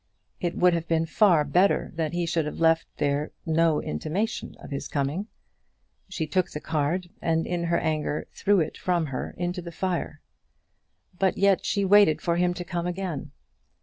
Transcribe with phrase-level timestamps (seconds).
[0.39, 4.71] It would have been far better that he should have left there no intimation of
[4.71, 5.27] his coming.
[6.09, 10.19] She took the card, and in her anger threw it from her into the fire.
[11.19, 13.29] But yet she waited for him to come again.